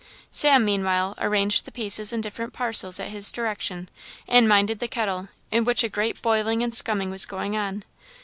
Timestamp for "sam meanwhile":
0.31-1.13